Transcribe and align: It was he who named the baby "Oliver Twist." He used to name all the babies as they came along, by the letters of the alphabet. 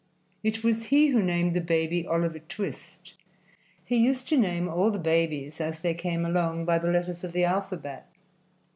It 0.41 0.63
was 0.63 0.85
he 0.85 1.09
who 1.09 1.21
named 1.21 1.53
the 1.53 1.61
baby 1.61 2.07
"Oliver 2.07 2.39
Twist." 2.39 3.13
He 3.85 3.97
used 3.97 4.27
to 4.29 4.35
name 4.35 4.67
all 4.67 4.89
the 4.89 4.97
babies 4.97 5.61
as 5.61 5.81
they 5.81 5.93
came 5.93 6.25
along, 6.25 6.65
by 6.65 6.79
the 6.79 6.91
letters 6.91 7.23
of 7.23 7.33
the 7.33 7.43
alphabet. 7.43 8.09